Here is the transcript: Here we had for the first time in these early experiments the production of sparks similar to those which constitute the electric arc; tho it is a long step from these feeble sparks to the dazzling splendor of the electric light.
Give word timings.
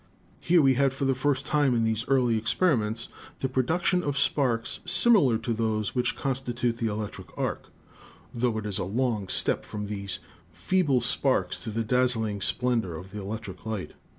Here 0.39 0.63
we 0.63 0.73
had 0.73 0.93
for 0.95 1.05
the 1.05 1.13
first 1.13 1.45
time 1.45 1.75
in 1.75 1.83
these 1.83 2.05
early 2.07 2.35
experiments 2.35 3.07
the 3.41 3.47
production 3.47 4.01
of 4.01 4.17
sparks 4.17 4.79
similar 4.83 5.37
to 5.37 5.53
those 5.53 5.93
which 5.93 6.15
constitute 6.15 6.77
the 6.79 6.87
electric 6.87 7.27
arc; 7.37 7.69
tho 8.33 8.57
it 8.57 8.65
is 8.65 8.79
a 8.79 8.83
long 8.83 9.27
step 9.27 9.63
from 9.63 9.85
these 9.85 10.17
feeble 10.51 11.01
sparks 11.01 11.59
to 11.59 11.69
the 11.69 11.83
dazzling 11.83 12.41
splendor 12.41 12.95
of 12.95 13.11
the 13.11 13.21
electric 13.21 13.63
light. 13.63 13.91